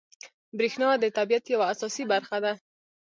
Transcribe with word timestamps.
بریښنا 0.57 0.89
د 0.99 1.05
طبیعت 1.17 1.43
یوه 1.53 1.65
اساسي 1.73 2.03
برخه 2.13 2.37
ده 2.43 2.53